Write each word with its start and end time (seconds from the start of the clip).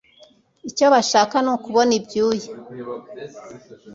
icyo 0.69 0.85
bashaka 0.93 1.35
ni 1.43 1.49
ukubona 1.55 1.91
ibyuya 1.99 2.51